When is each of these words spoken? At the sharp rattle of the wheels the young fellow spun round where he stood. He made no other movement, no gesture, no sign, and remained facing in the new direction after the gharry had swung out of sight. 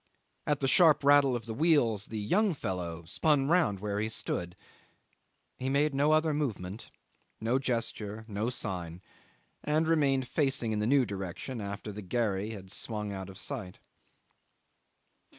At 0.47 0.61
the 0.61 0.67
sharp 0.67 1.03
rattle 1.03 1.35
of 1.35 1.45
the 1.45 1.53
wheels 1.53 2.07
the 2.07 2.17
young 2.17 2.55
fellow 2.55 3.05
spun 3.05 3.47
round 3.49 3.79
where 3.79 3.99
he 3.99 4.09
stood. 4.09 4.55
He 5.59 5.69
made 5.69 5.93
no 5.93 6.11
other 6.11 6.33
movement, 6.33 6.89
no 7.39 7.59
gesture, 7.59 8.25
no 8.27 8.49
sign, 8.49 9.03
and 9.63 9.87
remained 9.87 10.27
facing 10.27 10.71
in 10.71 10.79
the 10.79 10.87
new 10.87 11.05
direction 11.05 11.61
after 11.61 11.91
the 11.91 12.01
gharry 12.01 12.49
had 12.49 12.71
swung 12.71 13.11
out 13.13 13.29
of 13.29 13.37
sight. 13.37 13.77